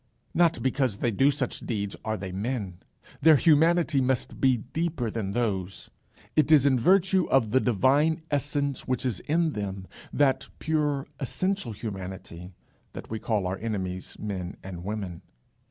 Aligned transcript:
Not 0.33 0.63
because 0.63 0.97
they 0.97 1.11
do 1.11 1.29
such 1.29 1.59
deeds 1.59 1.95
are 2.03 2.17
they 2.17 2.31
men. 2.31 2.79
Their 3.21 3.35
humanity 3.35 4.01
must 4.01 4.41
be 4.41 4.57
deeper 4.57 5.11
than 5.11 5.33
those. 5.33 5.91
It 6.35 6.51
is 6.51 6.65
in 6.65 6.79
virtue 6.79 7.29
of 7.29 7.51
the 7.51 7.59
divine 7.59 8.23
essence 8.31 8.87
which 8.87 9.05
is 9.05 9.19
in 9.19 9.51
them, 9.53 9.85
that 10.11 10.47
pure 10.57 11.05
essential 11.19 11.71
humanity, 11.71 12.51
that 12.93 13.11
we 13.11 13.19
call 13.19 13.45
our 13.45 13.59
enemies 13.59 14.17
men 14.19 14.57
and 14.63 14.83
women. 14.83 15.21